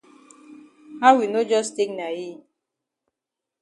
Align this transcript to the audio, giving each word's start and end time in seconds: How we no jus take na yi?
How 1.01 1.11
we 1.19 1.25
no 1.33 1.41
jus 1.49 1.67
take 1.75 1.91
na 1.97 2.07
yi? 2.17 2.27